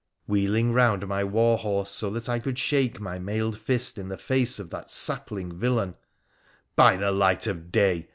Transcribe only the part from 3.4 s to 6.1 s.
fist in the face of that sapling villain